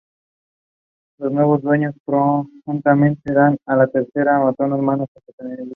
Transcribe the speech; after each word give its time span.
Los 1.19 1.31
nuevos 1.31 1.61
dueños 1.61 1.93
prontamente 2.05 3.21
le 3.29 3.35
dan 3.35 3.57
a 3.67 3.75
"La 3.75 3.85
Tercera" 3.87 4.39
un 4.43 4.55
tono 4.55 4.79
menos 4.79 5.07
sensacionalista. 5.13 5.69